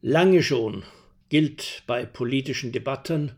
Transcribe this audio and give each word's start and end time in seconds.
Lange 0.00 0.44
schon 0.44 0.84
gilt 1.28 1.82
bei 1.88 2.06
politischen 2.06 2.70
Debatten 2.70 3.32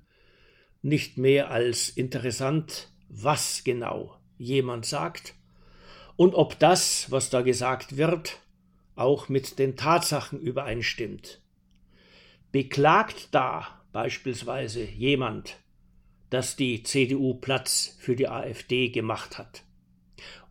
nicht 0.83 1.17
mehr 1.17 1.51
als 1.51 1.89
interessant, 1.89 2.93
was 3.09 3.65
genau 3.65 4.15
jemand 4.37 4.85
sagt 4.85 5.35
und 6.17 6.35
ob 6.35 6.59
das, 6.59 7.11
was 7.11 7.31
da 7.31 7.41
gesagt 7.41 7.97
wird, 7.97 8.41
auch 8.95 9.31
mit 9.31 9.59
den 9.59 9.75
Tatsachen 9.75 10.39
übereinstimmt. 10.39 11.41
Beklagt 12.53 13.29
da 13.31 13.83
beispielsweise 13.93 14.85
jemand, 14.85 15.57
dass 16.29 16.57
die 16.57 16.83
CDU 16.83 17.33
Platz 17.33 17.97
für 18.01 18.15
die 18.15 18.29
AfD 18.29 18.91
gemacht 18.91 19.39
hat? 19.39 19.63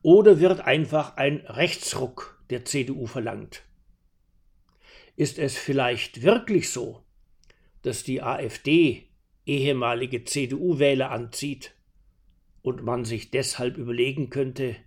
Oder 0.02 0.40
wird 0.40 0.62
einfach 0.62 1.18
ein 1.18 1.42
Rechtsruck 1.46 2.42
der 2.50 2.66
CDU 2.66 3.06
verlangt? 3.06 3.62
Ist 5.20 5.38
es 5.38 5.58
vielleicht 5.58 6.22
wirklich 6.22 6.70
so, 6.70 7.04
dass 7.82 8.06
die 8.06 8.22
AfD 8.22 9.04
ehemalige 9.46 10.24
CDU-Wähler 10.24 11.12
anzieht 11.12 11.74
und 12.62 12.84
man 12.84 13.04
sich 13.04 13.30
deshalb 13.30 13.76
überlegen 13.76 14.30
könnte, 14.30 14.78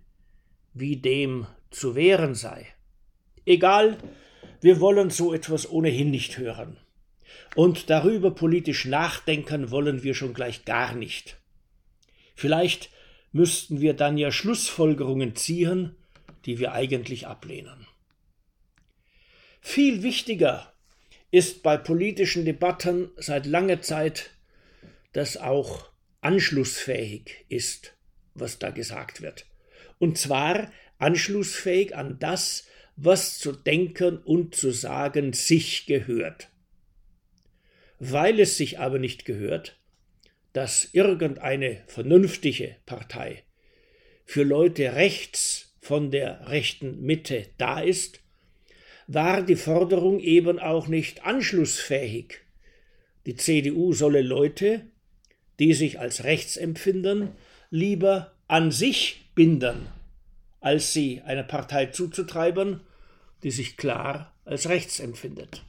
wie 0.73 0.97
dem 0.97 1.45
zu 1.69 1.93
wehren 1.93 2.33
sei? 2.33 2.65
Egal, 3.45 3.99
wir 4.59 4.79
wollen 4.79 5.11
so 5.11 5.35
etwas 5.35 5.69
ohnehin 5.69 6.09
nicht 6.09 6.39
hören. 6.39 6.77
Und 7.55 7.91
darüber 7.91 8.31
politisch 8.31 8.85
nachdenken 8.85 9.69
wollen 9.69 10.01
wir 10.01 10.15
schon 10.15 10.33
gleich 10.33 10.65
gar 10.65 10.95
nicht. 10.95 11.37
Vielleicht 12.33 12.89
müssten 13.33 13.81
wir 13.81 13.93
dann 13.93 14.17
ja 14.17 14.31
Schlussfolgerungen 14.31 15.35
ziehen, 15.35 15.95
die 16.47 16.57
wir 16.57 16.71
eigentlich 16.71 17.27
ablehnen. 17.27 17.85
Viel 19.65 20.03
wichtiger 20.03 20.73
ist 21.31 21.63
bei 21.63 21.77
politischen 21.77 22.43
Debatten 22.43 23.09
seit 23.15 23.45
langer 23.45 23.81
Zeit, 23.81 24.31
dass 25.13 25.37
auch 25.37 25.89
anschlussfähig 26.21 27.45
ist, 27.47 27.95
was 28.35 28.59
da 28.59 28.69
gesagt 28.71 29.21
wird. 29.21 29.47
Und 29.99 30.17
zwar 30.17 30.71
anschlussfähig 30.99 31.95
an 31.95 32.19
das, 32.19 32.67
was 32.97 33.39
zu 33.39 33.53
denken 33.53 34.17
und 34.17 34.53
zu 34.53 34.71
sagen 34.71 35.31
sich 35.31 35.85
gehört. 35.85 36.49
Weil 37.99 38.41
es 38.41 38.57
sich 38.57 38.79
aber 38.79 38.99
nicht 38.99 39.23
gehört, 39.23 39.79
dass 40.51 40.89
irgendeine 40.91 41.81
vernünftige 41.87 42.75
Partei 42.85 43.43
für 44.25 44.43
Leute 44.43 44.93
rechts 44.93 45.73
von 45.79 46.11
der 46.11 46.49
rechten 46.49 47.01
Mitte 47.01 47.47
da 47.57 47.79
ist, 47.79 48.22
war 49.07 49.41
die 49.41 49.55
Forderung 49.55 50.19
eben 50.19 50.59
auch 50.59 50.87
nicht 50.87 51.25
anschlussfähig. 51.25 52.39
Die 53.25 53.35
CDU 53.35 53.93
solle 53.93 54.21
Leute, 54.21 54.85
die 55.59 55.73
sich 55.73 55.99
als 55.99 56.23
rechts 56.23 56.57
empfinden, 56.57 57.29
lieber 57.69 58.33
an 58.47 58.71
sich 58.71 59.29
binden, 59.35 59.87
als 60.59 60.93
sie 60.93 61.21
einer 61.21 61.43
Partei 61.43 61.87
zuzutreiben, 61.87 62.81
die 63.43 63.51
sich 63.51 63.77
klar 63.77 64.33
als 64.45 64.69
rechts 64.69 64.99
empfindet. 64.99 65.63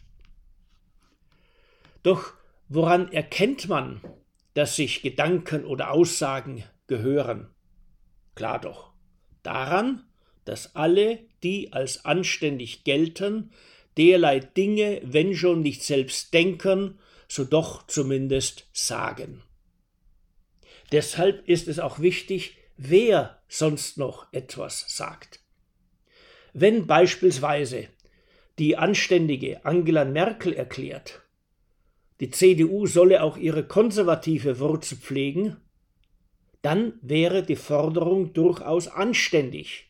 Doch 2.03 2.35
woran 2.69 3.11
erkennt 3.13 3.69
man, 3.69 4.01
dass 4.55 4.77
sich 4.77 5.03
Gedanken 5.03 5.65
oder 5.65 5.91
Aussagen 5.91 6.65
gehören? 6.87 7.49
Klar 8.35 8.61
doch, 8.61 8.93
daran, 9.43 10.05
dass 10.45 10.75
alle, 10.77 11.21
die 11.45 11.73
als 11.73 12.05
anständig 12.05 12.85
gelten, 12.85 13.53
derlei 13.97 14.41
Dinge, 14.41 15.01
wenn 15.05 15.37
schon 15.37 15.61
nicht 15.61 15.83
selbst 15.83 16.35
denken, 16.35 16.99
so 17.29 17.45
doch 17.45 17.87
zumindest 17.87 18.67
sagen. 18.73 19.43
Deshalb 20.93 21.49
ist 21.49 21.69
es 21.69 21.79
auch 21.79 21.99
wichtig, 21.99 22.57
wer 22.77 23.43
sonst 23.49 23.99
noch 23.99 24.33
etwas 24.33 24.97
sagt. 24.97 25.41
Wenn 26.53 26.87
beispielsweise 26.87 27.89
die 28.59 28.77
anständige 28.77 29.65
Angela 29.65 30.05
Merkel 30.05 30.53
erklärt, 30.53 31.23
die 32.21 32.31
CDU 32.31 32.87
solle 32.87 33.23
auch 33.23 33.37
ihre 33.37 33.67
konservative 33.67 34.61
Wurzel 34.61 34.99
pflegen, 34.99 35.57
dann 36.63 36.95
wäre 37.03 37.43
die 37.43 37.57
Forderung 37.57 38.33
durchaus 38.33 38.89
anständig. 38.89 39.84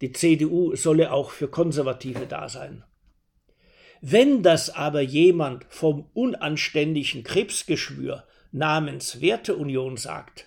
Die 0.00 0.12
CDU 0.12 0.74
solle 0.76 1.12
auch 1.12 1.30
für 1.30 1.48
Konservative 1.48 2.26
da 2.26 2.48
sein. 2.48 2.84
Wenn 4.00 4.42
das 4.42 4.70
aber 4.70 5.02
jemand 5.02 5.66
vom 5.68 6.08
unanständigen 6.14 7.22
Krebsgeschwür 7.22 8.24
namens 8.50 9.20
Werteunion 9.20 9.98
sagt, 9.98 10.46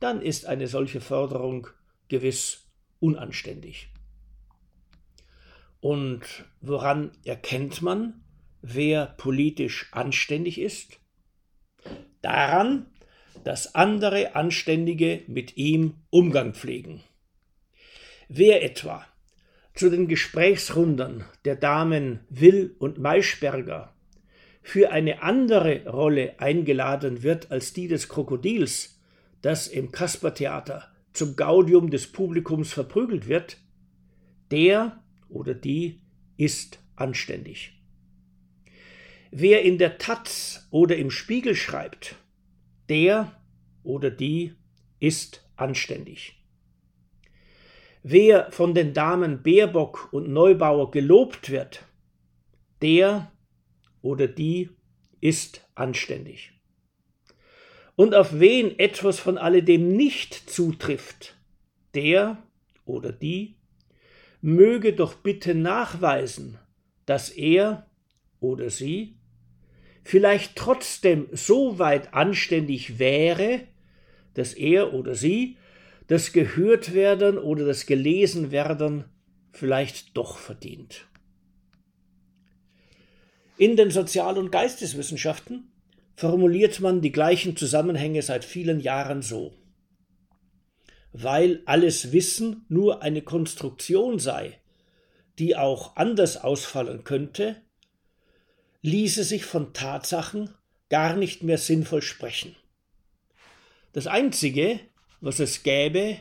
dann 0.00 0.20
ist 0.20 0.44
eine 0.44 0.68
solche 0.68 1.00
Forderung 1.00 1.68
gewiss 2.08 2.66
unanständig. 3.00 3.88
Und 5.80 6.44
woran 6.60 7.12
erkennt 7.24 7.80
man, 7.80 8.22
wer 8.60 9.06
politisch 9.06 9.88
anständig 9.92 10.60
ist? 10.60 10.98
Daran, 12.20 12.86
dass 13.44 13.74
andere 13.74 14.34
Anständige 14.34 15.22
mit 15.26 15.56
ihm 15.56 15.94
Umgang 16.10 16.54
pflegen. 16.54 17.02
Wer 18.28 18.64
etwa 18.64 19.06
zu 19.74 19.88
den 19.88 20.08
Gesprächsrunden 20.08 21.24
der 21.44 21.54
Damen 21.54 22.20
Will 22.28 22.74
und 22.80 22.98
Maischberger 22.98 23.94
für 24.62 24.90
eine 24.90 25.22
andere 25.22 25.86
Rolle 25.88 26.40
eingeladen 26.40 27.22
wird 27.22 27.52
als 27.52 27.72
die 27.72 27.86
des 27.86 28.08
Krokodils, 28.08 29.00
das 29.42 29.68
im 29.68 29.92
Kaspertheater 29.92 30.90
zum 31.12 31.36
Gaudium 31.36 31.88
des 31.88 32.10
Publikums 32.10 32.72
verprügelt 32.72 33.28
wird, 33.28 33.58
der 34.50 35.04
oder 35.28 35.54
die 35.54 36.00
ist 36.36 36.80
anständig. 36.96 37.80
Wer 39.30 39.62
in 39.62 39.78
der 39.78 39.98
Taz 39.98 40.66
oder 40.72 40.96
im 40.96 41.12
Spiegel 41.12 41.54
schreibt, 41.54 42.16
der 42.88 43.40
oder 43.84 44.10
die 44.10 44.54
ist 44.98 45.48
anständig. 45.54 46.42
Wer 48.08 48.52
von 48.52 48.72
den 48.72 48.94
Damen 48.94 49.42
Baerbock 49.42 50.10
und 50.12 50.28
Neubauer 50.28 50.92
gelobt 50.92 51.50
wird, 51.50 51.82
der 52.80 53.32
oder 54.00 54.28
die 54.28 54.70
ist 55.20 55.66
anständig. 55.74 56.52
Und 57.96 58.14
auf 58.14 58.38
wen 58.38 58.78
etwas 58.78 59.18
von 59.18 59.38
alledem 59.38 59.88
nicht 59.96 60.34
zutrifft, 60.48 61.36
der 61.96 62.40
oder 62.84 63.10
die 63.10 63.56
möge 64.40 64.92
doch 64.92 65.14
bitte 65.14 65.56
nachweisen, 65.56 66.60
dass 67.06 67.30
er 67.30 67.90
oder 68.38 68.70
sie 68.70 69.16
vielleicht 70.04 70.54
trotzdem 70.54 71.26
so 71.32 71.80
weit 71.80 72.14
anständig 72.14 73.00
wäre, 73.00 73.62
dass 74.34 74.54
er 74.54 74.94
oder 74.94 75.16
sie 75.16 75.56
das 76.08 76.32
gehört 76.32 76.94
werden 76.94 77.38
oder 77.38 77.64
das 77.64 77.86
gelesen 77.86 78.50
werden 78.50 79.04
vielleicht 79.52 80.16
doch 80.16 80.38
verdient. 80.38 81.06
In 83.58 83.76
den 83.76 83.90
Sozial- 83.90 84.38
und 84.38 84.52
Geisteswissenschaften 84.52 85.72
formuliert 86.14 86.80
man 86.80 87.00
die 87.00 87.12
gleichen 87.12 87.56
Zusammenhänge 87.56 88.22
seit 88.22 88.44
vielen 88.44 88.80
Jahren 88.80 89.22
so. 89.22 89.54
Weil 91.12 91.62
alles 91.64 92.12
Wissen 92.12 92.66
nur 92.68 93.02
eine 93.02 93.22
Konstruktion 93.22 94.18
sei, 94.18 94.60
die 95.38 95.56
auch 95.56 95.96
anders 95.96 96.36
ausfallen 96.36 97.04
könnte, 97.04 97.56
ließe 98.82 99.24
sich 99.24 99.44
von 99.44 99.72
Tatsachen 99.72 100.50
gar 100.90 101.16
nicht 101.16 101.42
mehr 101.42 101.58
sinnvoll 101.58 102.02
sprechen. 102.02 102.54
Das 103.92 104.06
Einzige, 104.06 104.80
was 105.20 105.40
es 105.40 105.62
gäbe, 105.62 106.18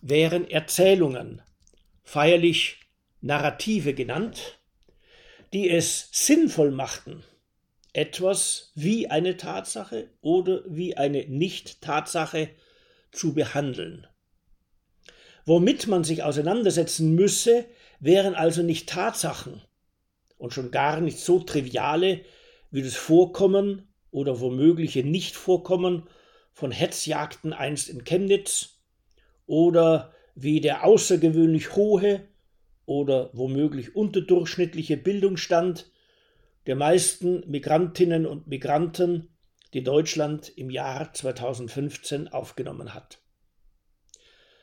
wären 0.00 0.50
Erzählungen, 0.50 1.42
feierlich 2.02 2.80
Narrative 3.20 3.94
genannt, 3.94 4.58
die 5.52 5.70
es 5.70 6.08
sinnvoll 6.12 6.70
machten, 6.70 7.22
etwas 7.92 8.72
wie 8.74 9.08
eine 9.08 9.36
Tatsache 9.36 10.08
oder 10.20 10.62
wie 10.66 10.96
eine 10.96 11.26
Nicht-Tatsache 11.26 12.50
zu 13.12 13.34
behandeln. 13.34 14.06
Womit 15.44 15.86
man 15.88 16.04
sich 16.04 16.22
auseinandersetzen 16.22 17.14
müsse, 17.14 17.66
wären 18.00 18.34
also 18.34 18.62
nicht 18.62 18.88
Tatsachen, 18.88 19.62
und 20.42 20.52
schon 20.52 20.72
gar 20.72 21.00
nicht 21.00 21.20
so 21.20 21.38
triviale 21.38 22.24
wie 22.72 22.82
das 22.82 22.96
Vorkommen 22.96 23.86
oder 24.10 24.40
womögliche 24.40 25.04
Nichtvorkommen 25.04 26.08
von 26.52 26.70
Hetzjagden 26.70 27.52
einst 27.52 27.88
in 27.88 28.04
Chemnitz 28.04 28.80
oder 29.46 30.12
wie 30.34 30.60
der 30.60 30.84
außergewöhnlich 30.84 31.74
hohe 31.76 32.28
oder 32.86 33.30
womöglich 33.32 33.94
unterdurchschnittliche 33.94 34.96
Bildungsstand 34.96 35.90
der 36.66 36.76
meisten 36.76 37.48
Migrantinnen 37.50 38.26
und 38.26 38.46
Migranten, 38.46 39.28
die 39.74 39.82
Deutschland 39.82 40.52
im 40.56 40.70
Jahr 40.70 41.12
2015 41.12 42.28
aufgenommen 42.28 42.94
hat. 42.94 43.20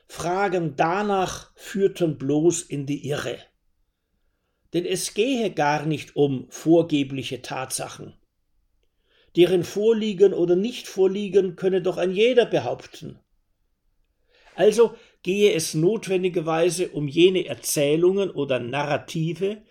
Fragen 0.08 0.76
danach 0.76 1.52
führten 1.56 2.18
bloß 2.18 2.64
in 2.64 2.86
die 2.86 3.08
Irre. 3.08 3.38
Denn 4.74 4.86
es 4.86 5.14
gehe 5.14 5.52
gar 5.52 5.86
nicht 5.86 6.16
um 6.16 6.50
vorgebliche 6.50 7.42
Tatsachen. 7.42 8.19
Deren 9.36 9.64
Vorliegen 9.64 10.34
oder 10.34 10.56
Nicht-Vorliegen 10.56 11.56
könne 11.56 11.82
doch 11.82 11.98
ein 11.98 12.12
jeder 12.12 12.46
behaupten. 12.46 13.20
Also 14.56 14.96
gehe 15.24 15.54
es 15.54 15.74
notwendigerweise 15.74 16.90
um 16.90 17.08
jene 17.08 17.46
Erzählungen 17.46 18.30
oder 18.30 18.60
Narrative, 18.60 19.62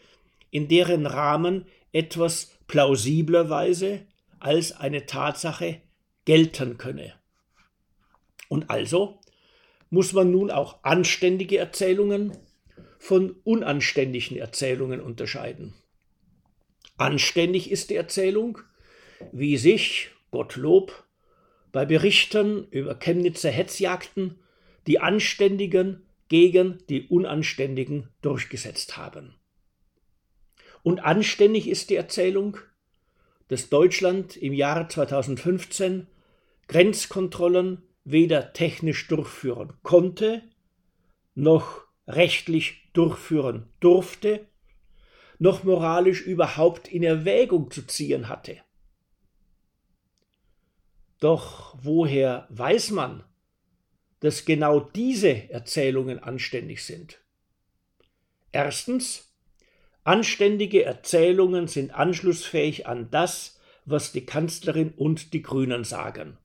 in 0.51 0.69
deren 0.69 1.07
Rahmen 1.07 1.67
etwas 1.93 2.53
plausiblerweise 2.67 4.07
als 4.39 4.73
eine 4.73 5.07
Tatsache 5.07 5.81
gelten 6.25 6.79
könne. 6.79 7.15
Und 8.49 8.71
also 8.71 9.19
muss 9.91 10.13
man 10.13 10.31
nun 10.31 10.51
auch 10.51 10.83
anständige 10.85 11.59
Erzählungen 11.59 12.37
von 12.99 13.37
unanständigen 13.45 14.37
Erzählungen 14.37 15.01
unterscheiden. 15.01 15.75
Anständig 16.97 17.71
ist 17.71 17.91
die 17.91 17.95
Erzählung, 17.95 18.59
wie 19.33 19.57
sich, 19.57 20.11
Gottlob, 20.31 21.05
bei 21.73 21.85
Berichten 21.85 22.67
über 22.71 22.95
Chemnitzer 22.95 23.51
Hetzjagden 23.51 24.39
die 24.87 25.01
Anständigen 25.01 26.07
gegen 26.29 26.79
die 26.89 27.07
Unanständigen 27.09 28.09
durchgesetzt 28.23 28.97
haben. 28.97 29.35
Und 30.83 31.01
anständig 31.01 31.69
ist 31.69 31.91
die 31.91 31.97
Erzählung, 31.97 32.59
dass 33.49 33.69
Deutschland 33.69 34.37
im 34.37 34.53
Jahre 34.53 34.89
2015 34.89 36.07
Grenzkontrollen 36.69 37.83
weder 38.05 38.53
technisch 38.53 39.09
durchführen 39.09 39.73
konnte, 39.83 40.43
noch 41.35 41.83
rechtlich 42.07 42.91
durchführen 42.93 43.69
durfte, 43.81 44.47
noch 45.39 45.65
moralisch 45.65 46.23
überhaupt 46.23 46.89
in 46.89 47.03
Erwägung 47.03 47.71
zu 47.71 47.87
ziehen 47.87 48.29
hatte. 48.29 48.59
Doch 51.21 51.77
woher 51.83 52.47
weiß 52.51 52.91
man, 52.91 53.25
dass 54.21 54.45
genau 54.45 54.81
diese 54.81 55.51
Erzählungen 55.51 56.23
anständig 56.23 56.85
sind? 56.85 57.19
Erstens, 58.53 59.33
anständige 60.05 60.85
Erzählungen 60.85 61.69
sind 61.69 61.93
anschlussfähig 61.93 62.87
an 62.87 63.11
das, 63.11 63.59
was 63.85 64.13
die 64.13 64.27
Kanzlerin 64.27 64.93
und 64.97 65.33
die 65.33 65.43
Grünen 65.43 65.85
sagen. 65.85 66.39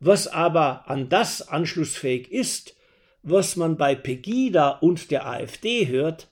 Was 0.00 0.28
aber 0.28 0.88
an 0.88 1.08
das 1.08 1.48
anschlussfähig 1.48 2.30
ist, 2.30 2.76
was 3.22 3.56
man 3.56 3.76
bei 3.76 3.94
Pegida 3.94 4.70
und 4.70 5.10
der 5.10 5.26
AfD 5.26 5.88
hört, 5.88 6.30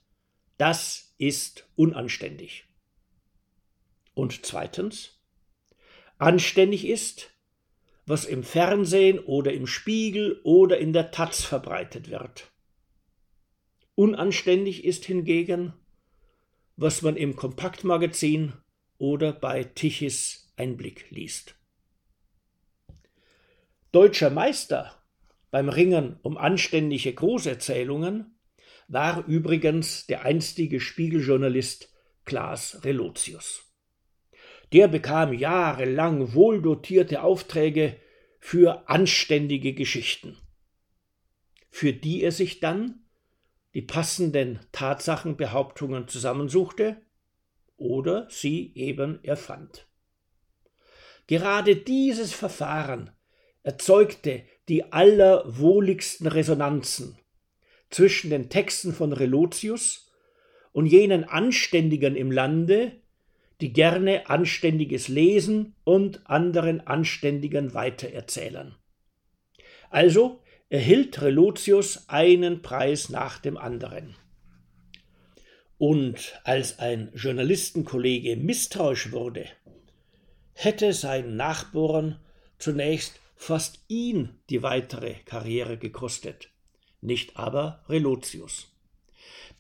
das 0.58 1.14
ist 1.19 1.66
unanständig. 1.75 2.66
Und 4.14 4.46
zweitens, 4.46 5.13
anständig 6.19 6.87
ist, 6.87 7.31
was 8.06 8.25
im 8.25 8.43
Fernsehen 8.43 9.19
oder 9.19 9.52
im 9.52 9.66
Spiegel 9.66 10.40
oder 10.44 10.78
in 10.78 10.93
der 10.93 11.11
Taz 11.11 11.43
verbreitet 11.43 12.11
wird. 12.11 12.52
Unanständig 13.94 14.84
ist 14.84 15.05
hingegen, 15.05 15.72
was 16.76 17.02
man 17.02 17.16
im 17.16 17.37
Kompaktmagazin 17.37 18.52
oder 18.99 19.32
bei 19.32 19.64
Tichys 19.64 20.52
Einblick 20.56 21.11
liest. 21.11 21.55
Deutscher 23.93 24.31
Meister 24.31 25.00
beim 25.50 25.69
Ringen 25.69 26.19
um 26.22 26.37
anständige 26.37 27.12
Großerzählungen 27.14 28.37
war 28.88 29.25
übrigens 29.26 30.06
der 30.06 30.25
einstige 30.25 30.81
Spiegeljournalist 30.81 31.94
Klaas 32.25 32.84
Relotius. 32.84 33.74
Der 34.72 34.88
bekam 34.88 35.32
jahrelang 35.32 36.34
wohldotierte 36.34 37.22
Aufträge 37.22 37.96
für 38.40 38.88
anständige 38.88 39.72
Geschichten, 39.72 40.37
für 41.70 41.93
die 41.93 42.22
er 42.22 42.32
sich 42.32 42.61
dann 42.61 43.05
die 43.75 43.82
passenden 43.82 44.61
Tatsachenbehauptungen 44.72 46.08
zusammensuchte 46.08 46.96
oder 47.76 48.26
sie 48.31 48.72
eben 48.75 49.22
erfand. 49.25 49.87
Gerade 51.26 51.76
dieses 51.76 52.32
Verfahren 52.32 53.10
erzeugte 53.62 54.43
die 54.69 54.93
allerwohligsten 54.93 56.26
Resonanzen 56.26 57.19
zwischen 57.90 58.31
den 58.31 58.50
Texten 58.50 58.93
von 58.93 59.12
Relotius 59.12 60.12
und 60.72 60.87
jenen 60.87 61.25
Anständigen 61.25 62.17
im 62.17 62.31
Lande, 62.31 63.00
die 63.61 63.73
gerne 63.73 64.29
Anständiges 64.29 65.09
lesen 65.09 65.75
und 65.85 66.29
anderen 66.29 66.87
Anständigen 66.87 67.75
weitererzählen. 67.75 68.75
Also 69.91 70.41
erhielt 70.69 71.23
Relotius 71.23 72.09
einen 72.09 72.62
Preis 72.62 73.09
nach 73.09 73.39
dem 73.39 73.56
anderen. 73.56 74.17
Und 75.79 76.41
als 76.45 76.79
ein 76.79 77.12
Journalistenkollege 77.15 78.37
misstrauisch 78.37 79.12
wurde, 79.12 79.47
hätte 80.53 80.93
sein 80.93 81.37
Nachbohren 81.37 82.19
zunächst 82.59 83.21
fast 83.37 83.85
ihn 83.89 84.31
die 84.51 84.62
weitere 84.62 85.15
Karriere 85.25 85.77
gekostet, 85.77 86.49
nicht 87.01 87.37
aber 87.37 87.85
Relotius. 87.89 88.73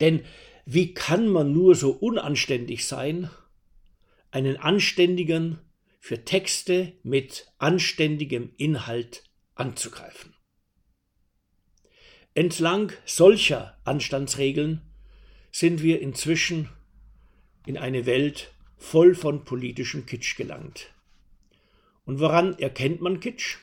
Denn 0.00 0.24
wie 0.64 0.94
kann 0.94 1.28
man 1.28 1.52
nur 1.52 1.74
so 1.74 1.90
unanständig 1.90 2.86
sein, 2.86 3.28
einen 4.34 4.56
Anständigen 4.56 5.60
für 6.00 6.24
Texte 6.24 6.92
mit 7.04 7.46
anständigem 7.58 8.52
Inhalt 8.56 9.22
anzugreifen? 9.54 10.34
Entlang 12.34 12.92
solcher 13.04 13.78
Anstandsregeln 13.84 14.82
sind 15.52 15.84
wir 15.84 16.00
inzwischen 16.00 16.68
in 17.64 17.78
eine 17.78 18.06
Welt 18.06 18.52
voll 18.76 19.14
von 19.14 19.44
politischem 19.44 20.04
Kitsch 20.04 20.36
gelangt. 20.36 20.92
Und 22.04 22.18
woran 22.18 22.58
erkennt 22.58 23.00
man 23.00 23.20
Kitsch? 23.20 23.58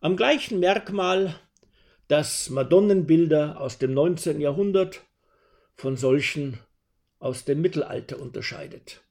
Am 0.00 0.16
gleichen 0.16 0.60
Merkmal, 0.60 1.34
das 2.06 2.50
Madonnenbilder 2.50 3.60
aus 3.60 3.78
dem 3.78 3.94
19. 3.94 4.40
Jahrhundert 4.40 5.02
von 5.74 5.96
solchen 5.96 6.60
aus 7.18 7.44
dem 7.44 7.60
Mittelalter 7.60 8.20
unterscheidet. 8.20 9.02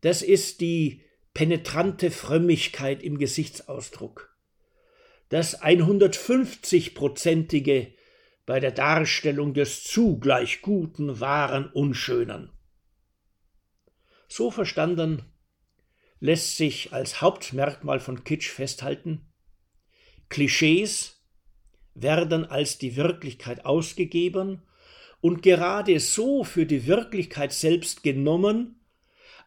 Das 0.00 0.22
ist 0.22 0.60
die 0.60 1.02
penetrante 1.34 2.10
Frömmigkeit 2.10 3.02
im 3.02 3.18
Gesichtsausdruck, 3.18 4.34
das 5.28 5.62
150-prozentige 5.62 7.92
bei 8.46 8.60
der 8.60 8.72
Darstellung 8.72 9.52
des 9.54 9.84
zugleich 9.84 10.62
Guten, 10.62 11.20
Wahren, 11.20 11.70
Unschönen. 11.70 12.50
So 14.26 14.50
verstanden 14.50 15.22
lässt 16.18 16.56
sich 16.56 16.92
als 16.92 17.20
Hauptmerkmal 17.20 18.00
von 18.00 18.24
Kitsch 18.24 18.48
festhalten, 18.48 19.28
Klischees 20.28 21.22
werden 21.94 22.44
als 22.44 22.78
die 22.78 22.96
Wirklichkeit 22.96 23.64
ausgegeben 23.64 24.62
und 25.20 25.42
gerade 25.42 25.98
so 26.00 26.44
für 26.44 26.66
die 26.66 26.86
Wirklichkeit 26.86 27.52
selbst 27.52 28.02
genommen, 28.02 28.77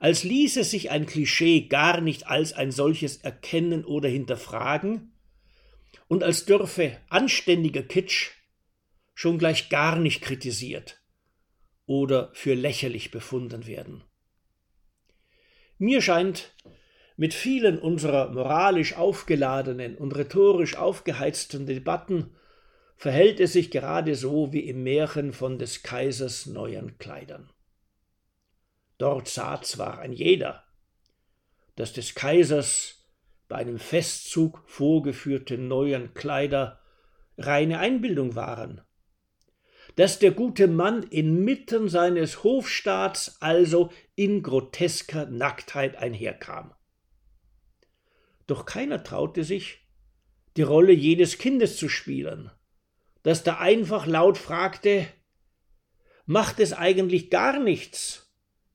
als 0.01 0.23
ließe 0.23 0.63
sich 0.63 0.89
ein 0.89 1.05
Klischee 1.05 1.67
gar 1.67 2.01
nicht 2.01 2.25
als 2.25 2.53
ein 2.53 2.71
solches 2.71 3.17
erkennen 3.17 3.85
oder 3.85 4.09
hinterfragen 4.09 5.13
und 6.07 6.23
als 6.23 6.45
dürfe 6.45 6.97
anständiger 7.09 7.83
Kitsch 7.83 8.31
schon 9.13 9.37
gleich 9.37 9.69
gar 9.69 9.99
nicht 9.99 10.23
kritisiert 10.23 11.03
oder 11.85 12.31
für 12.33 12.55
lächerlich 12.55 13.11
befunden 13.11 13.67
werden. 13.67 14.03
Mir 15.77 16.01
scheint, 16.01 16.55
mit 17.15 17.35
vielen 17.35 17.77
unserer 17.77 18.31
moralisch 18.31 18.95
aufgeladenen 18.95 19.95
und 19.95 20.15
rhetorisch 20.15 20.77
aufgeheizten 20.77 21.67
Debatten 21.67 22.35
verhält 22.97 23.39
es 23.39 23.53
sich 23.53 23.69
gerade 23.69 24.15
so 24.15 24.51
wie 24.51 24.61
im 24.61 24.81
Märchen 24.81 25.31
von 25.31 25.59
des 25.59 25.83
Kaisers 25.83 26.47
neuen 26.47 26.97
Kleidern. 26.97 27.51
Dort 29.01 29.27
sah 29.27 29.59
zwar 29.63 29.97
ein 29.97 30.13
jeder, 30.13 30.63
dass 31.75 31.91
des 31.91 32.13
Kaisers 32.13 33.03
bei 33.47 33.55
einem 33.55 33.79
Festzug 33.79 34.61
vorgeführte 34.67 35.57
neuen 35.57 36.13
Kleider 36.13 36.79
reine 37.35 37.79
Einbildung 37.79 38.35
waren, 38.35 38.81
dass 39.95 40.19
der 40.19 40.29
gute 40.29 40.67
Mann 40.67 41.01
inmitten 41.01 41.89
seines 41.89 42.43
Hofstaats 42.43 43.41
also 43.41 43.91
in 44.13 44.43
grotesker 44.43 45.25
Nacktheit 45.25 45.95
einherkam. 45.95 46.71
Doch 48.45 48.67
keiner 48.67 49.03
traute 49.03 49.43
sich, 49.43 49.79
die 50.57 50.61
Rolle 50.61 50.93
jedes 50.93 51.39
Kindes 51.39 51.75
zu 51.75 51.89
spielen, 51.89 52.51
das 53.23 53.43
da 53.43 53.57
einfach 53.57 54.05
laut 54.05 54.37
fragte 54.37 55.07
Macht 56.27 56.59
es 56.59 56.71
eigentlich 56.71 57.31
gar 57.31 57.59
nichts, 57.59 58.30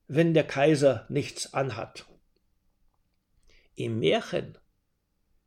wenn 0.07 0.33
der 0.33 0.45
Kaiser 0.45 1.05
nichts 1.09 1.53
anhat? 1.53 2.05
Im 3.75 3.99
Märchen 3.99 4.57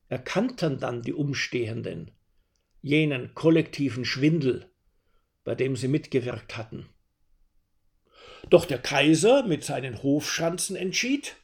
erkannten 0.09 0.79
dann 0.79 1.03
die 1.03 1.15
Umstehenden 1.15 2.11
jenen 2.83 3.35
kollektiven 3.35 4.05
Schwindel, 4.05 4.71
bei 5.45 5.55
dem 5.55 5.77
sie 5.77 5.89
mitgewirkt 5.89 6.57
hatten. 6.57 6.89
Doch 8.49 8.65
der 8.65 8.79
Kaiser 8.79 9.45
mit 9.45 9.65
seinen 9.65 10.03
Hofschanzen 10.03 10.77
entschied, 10.77 11.37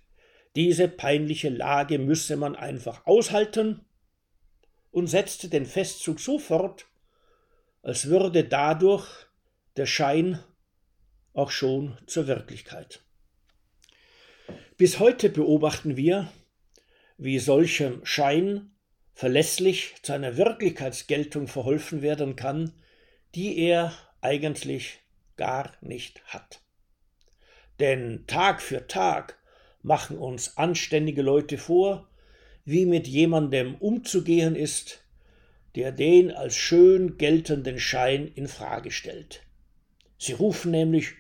diese 0.55 0.89
peinliche 0.89 1.51
Lage 1.51 1.99
müsse 1.99 2.37
man 2.37 2.57
einfach 2.57 3.07
aushalten 3.07 3.85
und 4.91 5.07
setzte 5.07 5.49
den 5.49 5.67
Festzug 5.67 6.21
so 6.21 6.39
fort, 6.39 6.87
als 7.83 8.07
würde 8.07 8.45
dadurch 8.45 9.07
der 9.77 9.87
Schein 9.87 10.43
auch 11.35 11.51
schon 11.51 11.99
zur 12.07 12.27
Wirklichkeit. 12.27 13.06
Bis 14.79 14.99
heute 14.99 15.31
beobachten 15.31 15.97
wir, 15.97 16.31
wie 17.17 17.39
solchem 17.39 18.05
Schein 18.05 18.73
verlässlich 19.15 19.95
zu 20.03 20.13
einer 20.13 20.37
Wirklichkeitsgeltung 20.37 21.49
verholfen 21.49 22.03
werden 22.03 22.37
kann, 22.37 22.75
die 23.35 23.59
er 23.59 23.95
eigentlich 24.21 24.99
gar 25.39 25.73
nicht 25.81 26.23
hat. 26.27 26.61
Denn 27.81 28.25
Tag 28.27 28.61
für 28.61 28.87
Tag 28.87 29.39
machen 29.81 30.19
uns 30.19 30.59
anständige 30.59 31.23
Leute 31.23 31.57
vor, 31.57 32.11
wie 32.67 32.85
mit 32.85 33.07
jemandem 33.07 33.77
umzugehen 33.77 34.55
ist, 34.55 35.07
der 35.75 35.91
den 35.91 36.31
als 36.31 36.55
schön 36.55 37.17
geltenden 37.17 37.79
Schein 37.79 38.29
in 38.35 38.47
Frage 38.47 38.91
stellt. 38.91 39.43
Sie 40.19 40.35
rufen 40.35 40.71
nämlich 40.71 41.15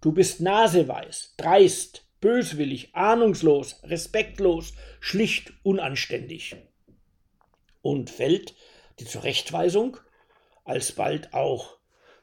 Du 0.00 0.12
bist 0.12 0.40
naseweiß, 0.40 1.34
dreist, 1.36 2.01
böswillig, 2.22 2.94
ahnungslos, 2.94 3.82
respektlos, 3.82 4.72
schlicht 5.00 5.52
unanständig. 5.62 6.56
Und 7.82 8.08
fällt 8.08 8.54
die 8.98 9.04
Zurechtweisung, 9.04 9.98
alsbald 10.64 11.34
auch 11.34 11.76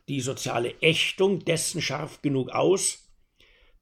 die 0.07 0.21
soziale 0.21 0.73
Ächtung 0.81 1.45
dessen 1.45 1.81
scharf 1.81 2.23
genug 2.23 2.49
aus, 2.49 3.11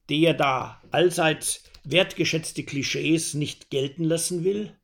der 0.10 0.34
da 0.34 0.82
allseits 0.92 1.64
wertgeschätzte 1.86 2.64
Klischees 2.64 3.34
nicht 3.34 3.70
gelten 3.70 4.04
lassen 4.04 4.44
will, 4.44 4.76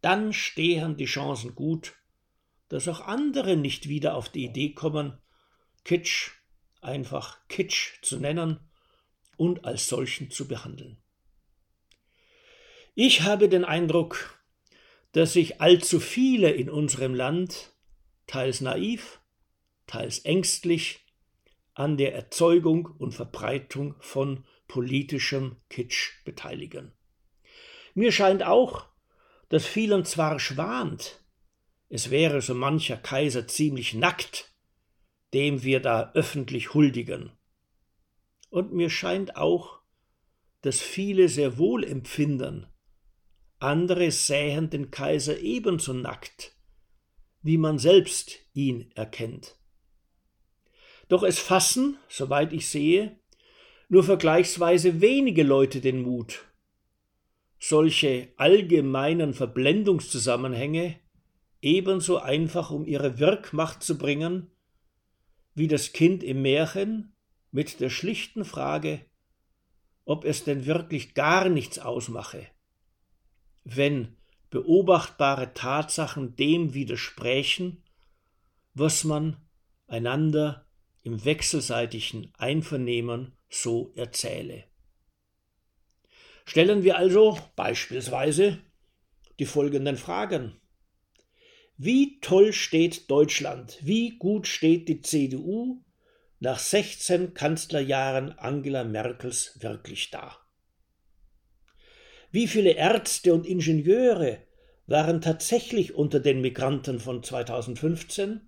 dann 0.00 0.32
stehen 0.32 0.96
die 0.96 1.04
Chancen 1.04 1.54
gut, 1.54 1.94
dass 2.68 2.88
auch 2.88 3.00
andere 3.00 3.56
nicht 3.56 3.88
wieder 3.88 4.14
auf 4.14 4.28
die 4.28 4.44
Idee 4.44 4.72
kommen, 4.72 5.18
Kitsch 5.84 6.30
einfach 6.80 7.38
Kitsch 7.48 8.00
zu 8.02 8.18
nennen 8.18 8.69
und 9.40 9.64
als 9.64 9.88
solchen 9.88 10.30
zu 10.30 10.46
behandeln. 10.46 10.98
Ich 12.94 13.22
habe 13.22 13.48
den 13.48 13.64
Eindruck, 13.64 14.38
dass 15.12 15.32
sich 15.32 15.62
allzu 15.62 15.98
viele 15.98 16.50
in 16.50 16.68
unserem 16.68 17.14
Land, 17.14 17.72
teils 18.26 18.60
naiv, 18.60 19.22
teils 19.86 20.18
ängstlich, 20.26 21.06
an 21.72 21.96
der 21.96 22.14
Erzeugung 22.14 22.84
und 22.98 23.14
Verbreitung 23.14 23.94
von 24.00 24.44
politischem 24.68 25.56
Kitsch 25.70 26.22
beteiligen. 26.26 26.92
Mir 27.94 28.12
scheint 28.12 28.42
auch, 28.42 28.88
dass 29.48 29.64
vielen 29.64 30.04
zwar 30.04 30.38
schwant, 30.38 31.24
es 31.88 32.10
wäre 32.10 32.42
so 32.42 32.54
mancher 32.54 32.98
Kaiser 32.98 33.48
ziemlich 33.48 33.94
nackt, 33.94 34.52
dem 35.32 35.62
wir 35.62 35.80
da 35.80 36.12
öffentlich 36.12 36.74
huldigen. 36.74 37.32
Und 38.50 38.72
mir 38.72 38.90
scheint 38.90 39.36
auch, 39.36 39.80
dass 40.62 40.80
viele 40.80 41.28
sehr 41.28 41.56
wohl 41.56 41.84
empfinden, 41.84 42.66
andere 43.58 44.10
sähen 44.10 44.70
den 44.70 44.90
Kaiser 44.90 45.38
ebenso 45.38 45.92
nackt, 45.92 46.56
wie 47.42 47.56
man 47.56 47.78
selbst 47.78 48.38
ihn 48.52 48.90
erkennt. 48.94 49.56
Doch 51.08 51.22
es 51.22 51.38
fassen, 51.38 51.98
soweit 52.08 52.52
ich 52.52 52.68
sehe, 52.68 53.18
nur 53.88 54.04
vergleichsweise 54.04 55.00
wenige 55.00 55.42
Leute 55.42 55.80
den 55.80 56.02
Mut, 56.02 56.44
solche 57.58 58.32
allgemeinen 58.36 59.34
Verblendungszusammenhänge 59.34 60.98
ebenso 61.60 62.18
einfach 62.18 62.70
um 62.70 62.86
ihre 62.86 63.18
Wirkmacht 63.18 63.82
zu 63.82 63.98
bringen, 63.98 64.50
wie 65.54 65.68
das 65.68 65.92
Kind 65.92 66.22
im 66.22 66.42
Märchen 66.42 67.12
mit 67.50 67.80
der 67.80 67.90
schlichten 67.90 68.44
Frage, 68.44 69.04
ob 70.04 70.24
es 70.24 70.44
denn 70.44 70.66
wirklich 70.66 71.14
gar 71.14 71.48
nichts 71.48 71.78
ausmache, 71.78 72.46
wenn 73.64 74.16
beobachtbare 74.50 75.54
Tatsachen 75.54 76.34
dem 76.36 76.74
widersprechen, 76.74 77.84
was 78.74 79.04
man 79.04 79.36
einander 79.86 80.66
im 81.02 81.24
wechselseitigen 81.24 82.32
Einvernehmen 82.36 83.36
so 83.48 83.92
erzähle. 83.94 84.64
Stellen 86.44 86.82
wir 86.82 86.96
also 86.96 87.38
beispielsweise 87.56 88.58
die 89.38 89.46
folgenden 89.46 89.96
Fragen. 89.96 90.60
Wie 91.76 92.20
toll 92.20 92.52
steht 92.52 93.10
Deutschland? 93.10 93.78
Wie 93.82 94.18
gut 94.18 94.46
steht 94.46 94.88
die 94.88 95.00
CDU 95.00 95.82
nach 96.40 96.58
16 96.58 97.34
Kanzlerjahren 97.34 98.38
Angela 98.38 98.82
Merkels 98.82 99.58
wirklich 99.60 100.10
da? 100.10 100.36
Wie 102.32 102.48
viele 102.48 102.72
Ärzte 102.72 103.34
und 103.34 103.46
Ingenieure 103.46 104.38
waren 104.86 105.20
tatsächlich 105.20 105.94
unter 105.94 106.18
den 106.18 106.40
Migranten 106.40 106.98
von 106.98 107.22
2015? 107.22 108.40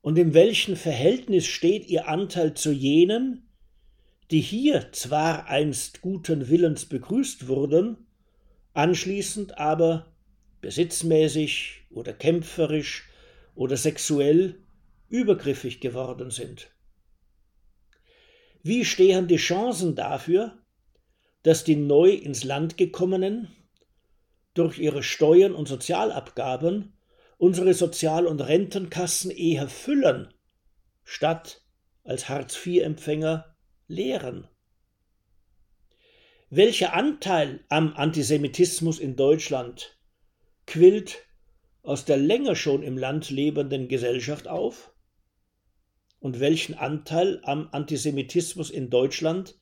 Und 0.00 0.18
in 0.18 0.34
welchem 0.34 0.74
Verhältnis 0.76 1.46
steht 1.46 1.86
ihr 1.86 2.08
Anteil 2.08 2.54
zu 2.54 2.72
jenen, 2.72 3.48
die 4.30 4.40
hier 4.40 4.90
zwar 4.92 5.46
einst 5.48 6.00
guten 6.00 6.48
Willens 6.48 6.86
begrüßt 6.86 7.48
wurden, 7.48 7.98
anschließend 8.72 9.58
aber 9.58 10.12
besitzmäßig 10.62 11.82
oder 11.90 12.14
kämpferisch 12.14 13.08
oder 13.54 13.76
sexuell 13.76 14.56
übergriffig 15.12 15.80
geworden 15.80 16.30
sind? 16.30 16.72
Wie 18.62 18.84
stehen 18.84 19.28
die 19.28 19.36
Chancen 19.36 19.94
dafür, 19.94 20.58
dass 21.42 21.64
die 21.64 21.76
neu 21.76 22.10
ins 22.10 22.44
Land 22.44 22.78
gekommenen 22.78 23.48
durch 24.54 24.78
ihre 24.78 25.02
Steuern 25.02 25.54
und 25.54 25.68
Sozialabgaben 25.68 26.94
unsere 27.38 27.74
Sozial- 27.74 28.26
und 28.26 28.40
Rentenkassen 28.40 29.30
eher 29.30 29.68
füllen, 29.68 30.32
statt 31.02 31.62
als 32.04 32.28
Hartz-IV-Empfänger 32.28 33.56
leeren. 33.88 34.48
Welcher 36.50 36.94
Anteil 36.94 37.64
am 37.68 37.94
Antisemitismus 37.94 38.98
in 38.98 39.16
Deutschland 39.16 39.98
quillt 40.66 41.26
aus 41.82 42.04
der 42.04 42.16
länger 42.18 42.54
schon 42.54 42.82
im 42.82 42.96
Land 42.96 43.30
lebenden 43.30 43.88
Gesellschaft 43.88 44.46
auf? 44.46 44.91
Und 46.22 46.38
welchen 46.38 46.74
Anteil 46.74 47.40
am 47.42 47.68
Antisemitismus 47.72 48.70
in 48.70 48.90
Deutschland 48.90 49.58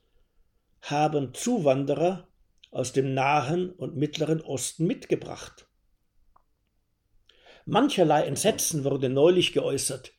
haben 0.83 1.33
Zuwanderer 1.33 2.29
aus 2.71 2.93
dem 2.93 3.15
Nahen 3.15 3.71
und 3.71 3.97
Mittleren 3.97 4.43
Osten 4.43 4.87
mitgebracht. 4.87 5.67
Mancherlei 7.65 8.25
Entsetzen 8.25 8.85
wurde 8.85 9.09
neulich 9.09 9.55
geäußert 9.55 10.13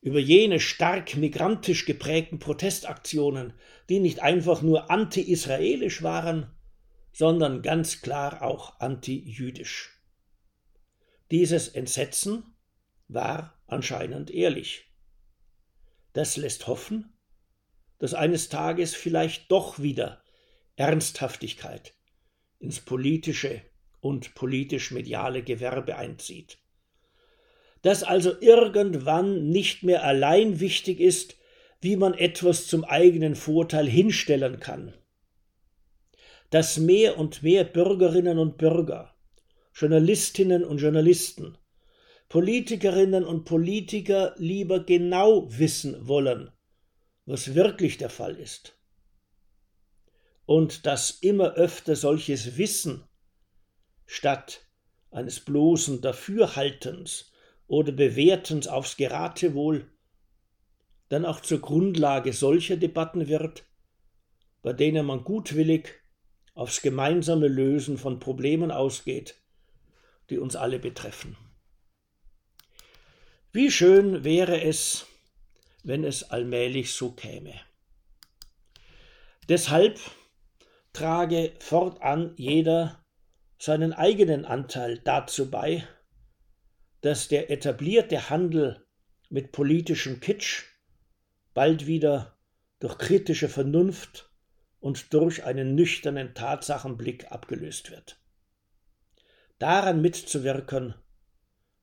über 0.00 0.18
jene 0.18 0.60
stark 0.60 1.14
migrantisch 1.14 1.84
geprägten 1.84 2.38
Protestaktionen, 2.38 3.52
die 3.90 4.00
nicht 4.00 4.20
einfach 4.20 4.62
nur 4.62 4.90
anti-israelisch 4.90 6.02
waren, 6.02 6.56
sondern 7.12 7.60
ganz 7.60 8.00
klar 8.00 8.40
auch 8.40 8.80
anti-jüdisch. 8.80 10.00
Dieses 11.30 11.68
Entsetzen 11.68 12.54
war 13.08 13.60
anscheinend 13.66 14.30
ehrlich. 14.30 14.86
Das 16.16 16.38
lässt 16.38 16.66
hoffen, 16.66 17.12
dass 17.98 18.14
eines 18.14 18.48
Tages 18.48 18.94
vielleicht 18.94 19.50
doch 19.50 19.80
wieder 19.80 20.22
Ernsthaftigkeit 20.76 21.92
ins 22.58 22.80
politische 22.80 23.60
und 24.00 24.34
politisch-mediale 24.34 25.42
Gewerbe 25.42 25.96
einzieht. 25.96 26.56
dass 27.82 28.02
also 28.02 28.32
irgendwann 28.40 29.50
nicht 29.50 29.82
mehr 29.82 30.04
allein 30.04 30.58
wichtig 30.58 31.00
ist, 31.00 31.36
wie 31.82 31.96
man 31.96 32.14
etwas 32.14 32.66
zum 32.66 32.82
eigenen 32.84 33.36
Vorteil 33.36 33.86
hinstellen 33.86 34.58
kann, 34.58 34.94
dass 36.48 36.78
mehr 36.78 37.18
und 37.18 37.42
mehr 37.42 37.64
Bürgerinnen 37.64 38.38
und 38.38 38.56
Bürger, 38.56 39.14
Journalistinnen 39.74 40.64
und 40.64 40.78
Journalisten, 40.78 41.58
Politikerinnen 42.28 43.24
und 43.24 43.44
Politiker 43.44 44.34
lieber 44.36 44.80
genau 44.80 45.46
wissen 45.58 46.08
wollen, 46.08 46.50
was 47.24 47.54
wirklich 47.54 47.98
der 47.98 48.10
Fall 48.10 48.36
ist. 48.36 48.76
Und 50.44 50.86
dass 50.86 51.10
immer 51.10 51.54
öfter 51.54 51.94
solches 51.94 52.56
Wissen 52.56 53.04
statt 54.06 54.66
eines 55.10 55.40
bloßen 55.40 56.00
Dafürhaltens 56.00 57.32
oder 57.68 57.92
Bewertens 57.92 58.66
aufs 58.66 58.96
Geratewohl 58.96 59.90
dann 61.08 61.24
auch 61.24 61.40
zur 61.40 61.60
Grundlage 61.60 62.32
solcher 62.32 62.76
Debatten 62.76 63.28
wird, 63.28 63.64
bei 64.62 64.72
denen 64.72 65.06
man 65.06 65.22
gutwillig 65.22 65.94
aufs 66.54 66.82
gemeinsame 66.82 67.46
Lösen 67.46 67.98
von 67.98 68.18
Problemen 68.18 68.72
ausgeht, 68.72 69.36
die 70.30 70.38
uns 70.38 70.56
alle 70.56 70.80
betreffen. 70.80 71.36
Wie 73.56 73.70
schön 73.70 74.22
wäre 74.22 74.60
es, 74.60 75.06
wenn 75.82 76.04
es 76.04 76.24
allmählich 76.24 76.92
so 76.92 77.12
käme. 77.12 77.54
Deshalb 79.48 79.98
trage 80.92 81.54
fortan 81.58 82.34
jeder 82.36 83.02
seinen 83.58 83.94
eigenen 83.94 84.44
Anteil 84.44 84.98
dazu 84.98 85.50
bei, 85.50 85.88
dass 87.00 87.28
der 87.28 87.50
etablierte 87.50 88.28
Handel 88.28 88.84
mit 89.30 89.52
politischem 89.52 90.20
Kitsch 90.20 90.64
bald 91.54 91.86
wieder 91.86 92.36
durch 92.78 92.98
kritische 92.98 93.48
Vernunft 93.48 94.30
und 94.80 95.14
durch 95.14 95.44
einen 95.44 95.74
nüchternen 95.74 96.34
Tatsachenblick 96.34 97.32
abgelöst 97.32 97.90
wird. 97.90 98.20
Daran 99.58 100.02
mitzuwirken 100.02 100.94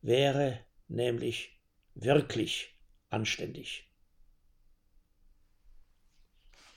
wäre 0.02 0.60
nämlich 0.88 1.53
wirklich 1.96 2.76
anständig. 3.10 3.93